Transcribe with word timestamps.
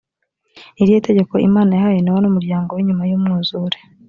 ni 0.73 0.81
irihe 0.83 0.99
tegeko 1.07 1.33
imana 1.47 1.71
yahaye 1.75 1.99
nowa 2.01 2.21
n 2.23 2.27
umuryango 2.31 2.69
we 2.71 2.81
nyuma 2.87 3.03
y 3.09 3.13
umwuzure 3.17 3.77